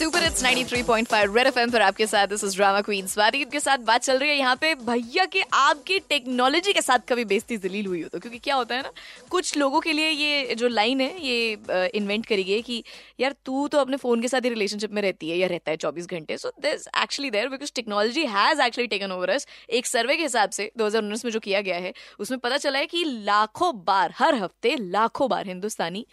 Super 0.00 0.22
it's 0.24 0.42
93.5 0.44 1.34
red 1.36 1.46
FM 1.46 1.70
पर 1.70 1.82
आपके 1.82 2.06
साथ 2.06 2.26
this 2.26 2.44
is 2.44 2.54
drama 2.56 2.80
queen 2.80 3.06
Swati 3.06 3.44
के 3.44 3.60
साथ 3.60 3.78
बात 3.86 4.02
चल 4.02 4.18
रही 4.18 4.28
है। 4.30 4.36
यहाँ 4.36 4.54
पे 4.56 4.74
भैया 4.76 5.24
के 5.32 5.40
आपकी 5.54 5.98
टेक्नोलॉजी 6.08 6.72
के 6.72 6.80
साथ 6.82 6.98
कभी 7.08 7.24
बेइज्जती 7.24 7.56
जलील 7.58 7.86
हुई 7.86 8.00
हो 8.02 8.08
तो 8.08 8.18
क्योंकि 8.20 8.38
क्या 8.38 8.54
होता 8.54 8.74
है 8.74 8.82
ना, 8.82 8.92
कुछ 9.30 9.56
लोगों 9.58 9.80
के 9.80 9.92
लिए 9.92 10.08
ये 10.10 10.54
जो 10.54 10.68
लाइन 10.68 11.00
है, 11.00 11.20
ये 11.20 11.90
इन्वेंट 11.94 12.26
करी 12.26 12.44
गई 12.44 12.52
है 12.52 12.62
कि 12.62 12.82
यार 13.20 13.34
तू 13.46 13.66
तो 13.68 13.78
अपने 13.78 13.96
फ़ोन 13.96 14.22
के 14.22 14.28
साथ 14.28 14.44
ही 14.44 14.48
रिलेशनशिप 14.48 14.92
में 14.92 15.02
रहती 15.02 15.30
है 15.30 15.36
या 15.38 15.48
रहता 15.48 15.70
है 15.70 15.76
चौबीस 15.76 16.06
घंटे। 16.08 16.38
So 16.38 16.52
this 16.62 16.88
actually 17.02 17.30
there 17.30 17.48
because 17.48 17.72
technology 17.74 18.26
has 18.28 18.62
actually 18.62 18.88
taken 18.88 19.12
over 19.12 19.30
us 19.30 19.46
एक 19.70 19.86
सर्वे 19.86 20.16
के 20.16 20.22
हिसाब 20.22 20.50
से 20.52 20.70
दो 20.78 20.86
हज़ार 20.86 21.02
उन्नीस 21.02 21.24
में 21.24 21.32
जो 21.32 21.40
किया 21.40 21.60
गया 21.60 21.76
है, 21.78 21.92
उसमें 22.18 22.40
पता 22.40 22.56
चला 22.58 22.78
है 22.78 22.86
कि 22.86 23.04
लाखों 23.04 23.72
बार, 23.84 24.14
हर 24.18 24.42
हफ़्ते 24.42 24.76
लाखों 24.80 25.28
बार 25.28 25.46
हिंदुस्तानी 25.48 26.06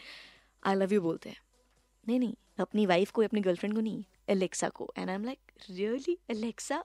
आई 0.63 0.75
लव 0.75 0.93
यू 0.93 1.01
बोलते 1.01 1.29
हैं। 1.29 1.45
नहीं 2.07 2.19
नहीं 2.19 2.33
अपनी 2.59 2.85
वाइफ 2.85 3.11
को 3.11 3.21
अपनी 3.23 3.41
गर्लफ्रेंड 3.41 3.75
को 3.75 3.81
नहीं 3.81 4.03
एलेक्सा 4.29 4.69
को। 4.69 4.91
And 4.97 5.09
I 5.09 5.15
am 5.15 5.25
like 5.25 5.39
really 5.71 6.17
Alexa 6.31 6.83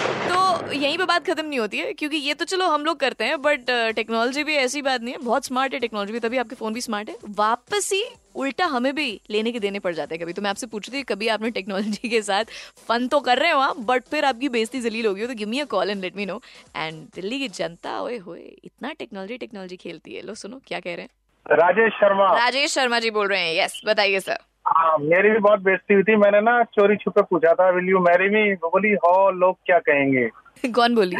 तो 0.00 0.72
यहीं 0.72 0.96
पे 0.98 1.04
बात 1.04 1.26
खत्म 1.26 1.44
नहीं 1.46 1.58
होती 1.58 1.78
है 1.78 1.92
क्योंकि 1.92 2.16
ये 2.16 2.34
तो 2.34 2.44
चलो 2.44 2.66
हम 2.68 2.84
लोग 2.84 2.98
करते 3.00 3.24
हैं 3.24 3.40
बट 3.42 3.70
टेक्नोलॉजी 3.96 4.40
uh, 4.40 4.46
भी 4.46 4.54
ऐसी 4.54 4.82
बात 4.82 5.02
नहीं 5.02 5.14
है। 5.14 5.20
बहुत 5.20 5.44
स्मार्ट 5.44 5.74
है 5.74 5.78
टेक्नोलॉजी 5.80 6.12
भी 6.12 6.20
तभी 6.20 6.36
आपके 6.38 6.54
फ़ोन 6.54 6.74
भी 6.74 6.80
स्मार्ट 6.80 7.10
है। 7.10 7.16
वापस 7.30 7.90
ही 7.92 8.04
उल्टा 8.36 8.66
हमें 8.66 8.94
भी 8.94 9.20
लेने 9.30 9.52
के 9.52 9.60
देने 9.60 9.78
पड़ 9.78 9.94
जाते 9.94 10.14
हैं 10.14 10.22
कभी। 10.22 10.32
तो 10.32 10.42
मैं 10.42 10.50
आपसे 10.50 10.66
पूछ 10.66 10.90
रही 10.90 11.00
थी 11.00 11.04
कभी 11.04 11.28
आपने 11.28 11.50
टेक्नोलॉजी 11.50 12.08
के 12.08 12.22
साथ 12.22 12.44
फन 12.88 13.08
तो 13.08 13.20
कर 13.20 13.38
रहे 13.38 13.50
हो 13.50 13.60
आप 13.60 13.78
बट 13.82 14.04
फिर 14.10 14.24
आपकी 14.24 14.48
बेइज्जती 14.48 14.80
जलील 14.80 15.06
होगी 15.06 15.26
तो 15.26 15.34
give 15.34 15.48
me 15.48 15.60
a 15.60 15.64
call 15.66 15.90
and 15.90 16.00
let 16.02 16.16
me 16.16 16.26
know 16.26 16.40
and 16.76 17.02
Delhi 17.14 17.38
की 17.38 17.48
जनता 17.50 18.00
ओए 18.02 18.18
होए 18.18 18.40
इतना 18.64 18.92
टेक्नोलॉजी 18.92 19.36
टेक्नोलॉजी 19.36 19.76
खेलती 19.76 20.14
है। 20.14 20.22
लो 20.22 20.34
सुनो 20.36 20.60
क्या 20.66 20.80
कह 20.80 20.94
रहे 20.94 21.02
हैं? 21.02 21.10
राजेश 21.46 21.92
शर्मा। 21.92 22.26
राजेश 22.34 22.74
शर्मा 22.74 22.98
जी 22.98 23.10
बोल 23.10 23.28
रहे 23.28 23.40
हैं 23.40 23.54
यस 23.64 23.80
बताइए 23.86 24.20
सर 24.20 24.38
हाँ 24.66 24.96
मेरी 24.98 25.30
भी 25.30 25.38
बहुत 25.38 25.60
बेइज्जती 25.62 25.94
हुई 25.94 26.02
थी 26.02 26.16
मैंने 26.16 26.40
ना 26.40 26.62
चोरी 26.74 26.96
छुपे 26.96 27.22
पूछा 27.30 27.52
था 27.54 27.68
विल 27.70 27.88
यू 27.90 27.98
मैरी 28.00 28.28
मी 28.28 28.52
बोली 28.64 28.92
हो 29.04 29.30
लोग 29.30 29.56
क्या 29.66 29.78
कहेंगे? 29.78 30.28
कौन 30.74 30.94
बोली? 30.94 31.16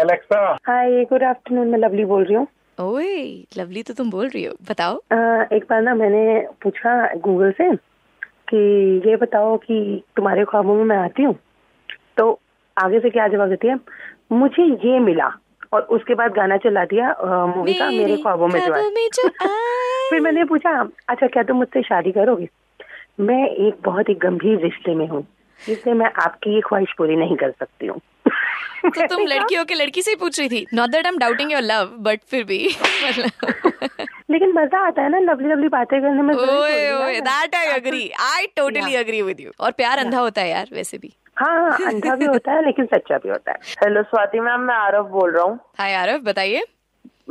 एलेक्सा 0.00 0.40
हाय 0.68 1.04
गुड 1.10 1.22
आफ्टरनून 1.24 1.68
मैं 1.68 1.78
लवली 1.78 2.04
बोल 2.04 2.24
रही 2.24 2.34
हूँ। 2.34 2.46
ओए 2.78 3.14
लवली 3.58 3.82
तो 3.82 3.94
तुम 3.94 4.10
बोल 4.10 4.28
रही 4.28 4.44
हो 4.44 4.54
बताओ। 4.70 4.96
अह, 5.12 5.56
एक 5.56 5.64
बार 5.70 5.82
ना 5.82 5.94
मैंने 5.94 6.40
पूछा 6.62 6.92
गूगल 7.16 7.50
से 7.60 7.74
कि 8.50 8.58
ये 9.08 9.16
बताओ 9.16 9.56
कि 9.56 9.80
तुम्हारे 10.16 10.44
ख्वाबों 10.44 10.74
में 10.74 10.84
मैं 10.84 10.96
आती 10.96 11.22
हूँ 11.22 11.34
तो 12.18 12.30
आगे 12.76 13.00
से 13.00 13.10
क्या 13.10 13.28
जवाब 13.28 13.48
देती 13.48 13.68
है? 13.68 13.78
मुझे 14.32 14.64
ये 14.88 14.98
मिला 14.98 15.28
और 15.72 15.82
उसके 15.96 16.14
बाद 16.14 16.32
गाना 16.34 16.56
चला 16.56 16.84
दिया 16.92 17.14
मूवी 17.46 17.74
का 17.74 17.90
मेरे 17.90 18.16
ख्वाबों 18.16 18.48
में 18.48 18.60
जो 18.60 18.72
है। 18.74 18.88
फिर 20.10 20.20
मैंने 20.20 20.44
पूछा 20.44 20.70
अच्छा 21.08 21.26
क्या 21.26 21.42
तुम 21.42 21.56
मुझसे 21.56 21.82
शादी 21.82 22.12
करोगे? 22.12 22.48
मैं 23.20 23.44
एक 23.48 23.82
बहुत 23.84 24.08
ही 24.08 24.14
गंभीर 24.22 24.58
रिश्ते 24.62 24.94
में 24.94 25.06
हूँ 25.08 25.26
इसलिए 25.60 25.94
मैं 25.94 26.10
आपकी 26.24 26.54
ये 26.54 26.60
ख्वाहिश 26.66 26.92
पूरी 26.98 27.16
नहीं 27.16 27.36
कर 27.36 27.50
सकती 27.50 27.86
हूँ। 27.86 28.00
तो 28.84 29.06
तुम 29.06 29.26
लड़की 29.26 29.54
हो 29.54 29.64
के 29.64 29.74
लड़की 29.74 30.02
से 30.02 30.10
ही 30.10 30.16
पूछ 30.16 30.38
रही 30.38 30.48
थी। 30.48 30.66
Not 30.74 30.90
that 30.90 31.06
I 31.06 31.12
am 31.12 31.18
doubting 31.18 31.52
your 31.52 31.62
love 31.62 31.88
but 32.00 32.20
फिर 32.30 32.44
भी 32.44 32.58
मतलब 33.08 34.06
लेकिन 34.30 34.52
मज़ा 34.52 34.78
आता 34.86 35.02
है 35.02 35.08
ना 35.10 35.18
लवली 35.22 35.48
लवली 35.48 35.68
बातें 35.68 36.00
करने 36.00 36.22
में 36.22 36.34
ओए 36.34 36.90
ओए 36.92 37.20
that 37.20 37.54
I 37.54 37.66
agree 37.76 38.08
I 38.24 38.46
totally 38.56 38.94
agree 38.96 39.22
with 39.22 39.40
you 39.40 39.50
और 39.60 39.70
प्यार 39.72 39.98
अंधा 39.98 40.20
होता 40.20 40.40
है 40.40 40.50
यार 40.50 40.68
वैसे 40.72 40.98
भी। 40.98 41.12
हाँ 41.40 41.60
हाँ 41.60 41.78
अंधा 41.86 42.14
भी 42.14 42.24
होता 42.24 42.52
है 42.52 42.64
लेकिन 42.64 42.86
सच्चा 42.86 43.16
भी 43.16 43.28
होता 43.28 43.52
है। 43.52 43.58
हेलो 43.84 44.02
स्वाति 44.02 44.40
मैम 44.40 44.60
मैं 44.60 44.74
आरव 44.74 45.08
बोल 45.08 45.30
रहा 45.30 45.44
हूँ। 45.44 45.58
हाय 45.78 45.94
आरव 45.94 46.18
बताइए। 46.18 46.64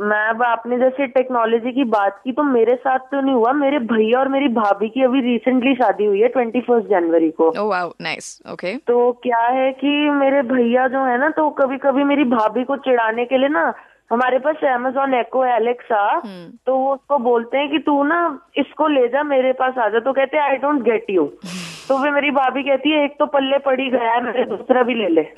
मैं 0.00 0.28
अब 0.28 0.42
आपने 0.42 0.78
जैसे 0.78 1.06
टेक्नोलॉजी 1.06 1.72
की 1.72 1.84
बात 1.84 2.20
की 2.24 2.32
तो 2.32 2.42
मेरे 2.42 2.74
साथ 2.76 2.98
तो 2.98 3.20
नहीं 3.20 3.34
हुआ। 3.34 3.52
मेरे 3.52 3.78
भैया 3.78 4.18
और 4.18 4.28
मेरी 4.28 4.48
भाभी 4.48 4.88
की 4.88 5.02
अभी 5.02 5.20
रिसेंटली 5.20 5.74
शादी 5.74 6.04
हुई 6.04 6.20
है 6.20 6.28
ट्वेंटी 6.28 6.60
फ़र्स्ट 6.60 6.88
जनवरी 6.88 7.30
को 7.40 7.50
नाइस 8.02 8.42
ओके 8.52 8.76
तो 8.76 9.12
क्या 9.12 9.40
है 9.46 9.72
कि 9.72 10.10
मेरे 10.10 10.42
भैया 10.42 10.86
जो 10.88 11.04
है 11.04 11.18
ना 11.18 11.28
तो 11.28 11.50
कभी 11.50 11.78
कभी 11.78 12.04
मेरी 12.04 12.24
भाभी 12.24 12.64
को 12.64 12.76
चिढ़ाने 12.76 13.24
के 13.24 13.38
लिए 13.38 13.48
ना 13.48 13.72
हमारे 14.12 14.38
पास 14.38 14.56
अमेजोन 14.64 15.14
एको 15.14 15.42
है 15.42 15.56
एलेक्सा 15.56 16.20
तो 16.66 16.76
वो 16.76 16.92
उसको 16.94 17.18
बोलते 17.18 17.58
हैं 17.58 17.70
कि 17.70 17.78
तू 17.78 18.02
ना 18.04 18.40
इसको 18.58 18.86
ले 18.88 19.08
जा 19.08 19.22
मेरे 19.22 19.52
पास 19.52 19.78
आ 19.78 19.88
जा। 19.88 19.98
तो 19.98 20.12
कहते 20.12 20.38
आई 20.38 20.56
डोंट 20.56 20.82
गेट 20.82 21.10
यू 21.10 21.24
तो 21.88 22.02
फिर 22.02 22.10
मेरी 22.10 22.30
भाभी 22.30 22.62
कहती 22.62 22.90
है 22.90 23.04
एक 23.04 23.16
तो 23.18 23.26
पल्ले 23.26 23.58
पड़ी 23.58 23.90
गया 23.90 24.12
है 24.12 24.24
मेरे 24.24 24.44
दूसरा 24.44 24.82
भी 24.82 24.94
ले 24.94 25.08
ले. 25.08 25.22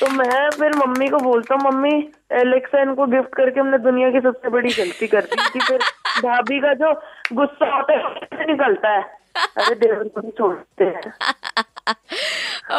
तो 0.00 0.10
मैं 0.10 0.50
फिर 0.50 0.76
मम्मी 0.76 1.08
को 1.08 1.18
बोलता 1.18 1.54
हूँ 1.54 1.72
मम्मी 1.72 2.08
एलेक्सा 2.32 2.82
इनको 2.82 3.06
गिफ्ट 3.06 3.34
करके 3.34 3.60
हमने 3.60 3.78
दुनिया 3.78 4.10
की 4.10 4.20
सबसे 4.20 4.48
बड़ी 4.48 4.72
गलती 4.72 5.06
कर 5.06 5.20
दी 5.20 5.50
कि 5.52 5.58
फिर 5.58 5.78
भाभी 6.22 6.60
का 6.60 6.74
जो 6.74 7.02
गुस्सा 7.32 7.76
होता 7.76 7.92
है 7.92 8.46
निकलता 8.46 8.88
है. 8.88 9.20
अरे 9.36 9.74
देवर 9.74 10.08
को 10.08 10.20
भी 10.20 10.30
छोड़ते 10.30 10.84
हैं। 10.84 11.12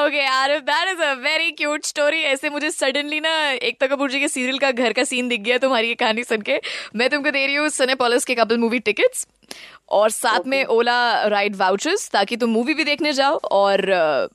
Okay 0.06 0.28
Aarav 0.28 0.59
that 0.59 0.90
is 0.90 1.02
a 1.02 1.13
very 1.13 1.52
cute 1.52 1.86
story 1.86 2.24
ऐसे 2.24 2.50
मुझे 2.50 2.72
सडनली 2.72 3.19
ना 3.19 3.52
एकता 3.52 3.88
कपूर 3.88 4.09
जी 4.09 4.19
के 4.19 4.28
सीरियल 4.28 4.58
का 4.58 4.72
घर 4.72 4.94
का 4.94 5.03
सीन 5.03 5.28
दिख 5.28 5.42
गया 5.42 5.58
तुम्हारी 5.58 5.88
ये 5.88 5.96
कहानी 5.96 6.24
सुन 6.24 6.42
के। 6.42 6.62
मैं 6.96 7.09
तुमको 7.09 7.31
दे 7.31 7.46
रही 7.46 7.56
हूँ 7.56 7.69
सने 7.69 7.96
पॉलिस 7.96 8.25
के 8.25 8.36
कपल 8.36 8.58
मूवी 8.58 8.80
टिकट्स 8.80 9.28
और 9.89 10.09
साथ 10.09 10.38
okay. 10.38 10.47
में 10.47 10.66
ओला 10.66 11.28
राइड 11.28 11.56
वाउचर्स 11.56 12.09
ताकि 12.09 12.35
तुम 12.38 12.50
मूवी 12.50 12.73
भी 12.73 12.84
देखने 12.84 13.12
जाओ 13.13 13.39
और 13.51 13.81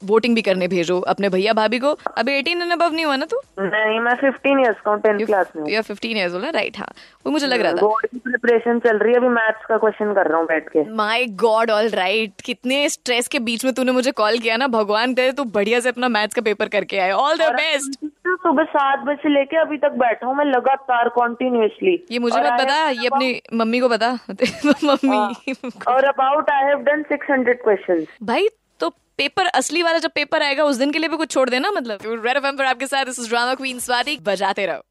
वोटिंग 0.05 0.35
भी 0.35 0.43
करने 0.43 0.69
भेजो 0.69 0.99
अपने 1.09 1.29
भैया 1.29 1.53
भाभी 1.53 1.79
को। 1.79 1.93
अभी 2.17 2.33
एटीन 2.33 2.63
एंड 2.63 2.73
अबव 2.73 2.93
नहीं 2.93 3.05
हुआ 3.05 3.17
ना 3.17 3.27
तू? 3.27 3.41
नहीं 3.61 4.01
मैं 4.01 4.15
फिफ्टीन 4.15 4.61
ईयर्स 4.61 4.81
का 4.81 4.97
टेंथ 4.97 5.25
क्लास 5.27 5.53
में 5.57 5.71
या 5.73 5.83
फिफ्टीन 5.83 6.17
ईयर्स 6.17 6.35
ओला 6.35 6.51
राइट 6.51 6.79
हाँ। 6.79 6.89
वो 7.27 7.33
मुझे 7.33 7.47
लग 7.47 7.61
रहा 7.61 7.73
था। 7.73 7.81
बोर्ड 7.81 8.07
की 8.07 8.19
प्रिपरेशन 8.19 8.79
चल 8.79 8.99
रही 8.99 9.13
है 9.13 9.19
अभी 9.19 9.29
मैथ्स 9.29 9.65
का 9.69 9.77
क्वेश्चन 9.77 10.13
कर 10.15 10.29
रहा 10.29 10.39
हूँ 10.39 10.47
बैठ 10.47 10.69
के। 10.69 10.85
माय 10.97 11.25
गॉड 11.45 11.71
ऑल 11.71 11.89
राइट 11.89 12.41
कितने 12.45 12.89
स्ट्रेस 12.89 13.29
के 13.29 13.39
बीच 13.49 13.65
में 13.65 13.73
तूने 13.75 13.93
मुझे 13.93 14.11
कॉल 14.13 14.39
किया 14.39 14.57
ना 14.57 14.67
भगवान 14.69 15.15
करे 15.15 15.33
तू 15.33 15.45
बढ़िया 15.57 15.81
से 15.81 15.89
अपना 15.89 16.09
मैथ्स 16.09 16.35
का 16.35 16.43
पेपर 16.43 16.69
करके 16.69 16.99
आए। 16.99 17.11
ऑल 17.13 17.37
द 17.37 17.51
बेस्ट 17.55 17.99
सुबह 18.37 18.65
सात 18.65 18.99
बजे 18.99 19.15
से 19.17 19.29
लेके 19.29 19.57
अभी 19.57 19.77
तक 19.79 19.93
बैठा 19.99 20.27
हूँ 20.27 20.35
मैं 20.37 20.45
लगातार 20.45 21.09
कॉन्टिन्यूसली 21.09 21.95
ये 22.11 22.19
मुझे 22.19 22.39
मत 22.39 22.61
बता 22.61 22.89
ये 22.91 23.07
अपनी 23.07 23.41
मम्मी 23.55 23.81
को 23.81 23.89
बता। 23.89 24.19
मम्मी 25.07 25.55
और 25.89 26.05
about 26.05 26.51
I 26.51 26.65
have 26.65 26.79
done 26.79 27.03
600 27.03 27.55
questions 27.65 28.07
भाई 28.23 28.49
तो 28.81 28.89
पेपर 28.91 29.47
असली 29.47 29.83
वाला 29.83 29.99
जब 29.99 30.11
पेपर 30.15 30.43
आएगा 30.43 30.65
उस 30.65 30.77
दिन 30.77 30.91
के 30.91 30.99
लिए 30.99 31.09
भी 31.09 31.17
कुछ 31.17 31.31
छोड़ 31.31 31.51
देना 31.51 31.71
मतलब। 31.71 32.63
आपके 32.67 32.87
साथ 32.87 33.05
this 33.05 33.21
is 33.21 33.29
drama 33.29 33.55
queen 33.55 33.79
Swati 33.79 34.19
बजाते 34.23 34.67
रहो। 34.67 34.83